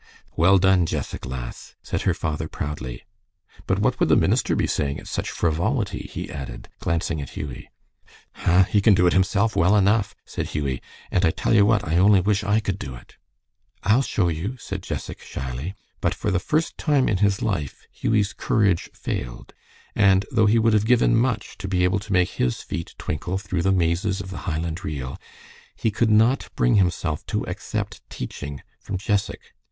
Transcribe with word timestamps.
"Well 0.35 0.57
done, 0.57 0.87
Jessac, 0.87 1.27
lass," 1.27 1.75
said 1.83 2.01
her 2.09 2.15
father, 2.15 2.47
proudly. 2.47 3.05
"But 3.67 3.77
what 3.77 3.99
would 3.99 4.09
the 4.09 4.15
minister 4.15 4.55
be 4.55 4.65
saying 4.65 4.99
at 4.99 5.07
such 5.07 5.29
frivolity?" 5.29 6.09
he 6.11 6.27
added, 6.27 6.69
glancing 6.79 7.21
at 7.21 7.37
Hughie. 7.37 7.69
"Huh! 8.33 8.63
he 8.63 8.81
can 8.81 8.95
do 8.95 9.05
it 9.05 9.13
himself 9.13 9.55
well 9.55 9.75
enough," 9.75 10.15
said 10.25 10.47
Hughie, 10.47 10.81
"and 11.11 11.23
I 11.23 11.29
tell 11.29 11.53
you 11.53 11.67
what, 11.67 11.87
I 11.87 11.97
only 11.97 12.19
wish 12.19 12.43
I 12.43 12.59
could 12.59 12.79
do 12.79 12.95
it." 12.95 13.17
"I'll 13.83 14.01
show 14.01 14.27
you," 14.29 14.57
said 14.57 14.81
Jessac, 14.81 15.21
shyly, 15.21 15.75
but 15.99 16.15
for 16.15 16.31
the 16.31 16.39
first 16.39 16.79
time 16.79 17.07
in 17.07 17.17
his 17.17 17.43
life 17.43 17.85
Hughie's 17.91 18.33
courage 18.33 18.89
failed, 18.95 19.53
and 19.93 20.25
though 20.31 20.47
he 20.47 20.57
would 20.57 20.73
have 20.73 20.87
given 20.87 21.15
much 21.15 21.59
to 21.59 21.67
be 21.67 21.83
able 21.83 21.99
to 21.99 22.11
make 22.11 22.29
his 22.29 22.63
feet 22.63 22.95
twinkle 22.97 23.37
through 23.37 23.61
the 23.61 23.71
mazes 23.71 24.19
of 24.19 24.31
the 24.31 24.37
Highland 24.49 24.83
reel, 24.83 25.19
he 25.75 25.91
could 25.91 26.09
not 26.09 26.49
bring 26.55 26.77
himself 26.77 27.23
to 27.27 27.43
accept 27.47 28.01
teaching 28.09 28.63
from 28.79 28.97
Jessac. 28.97 29.53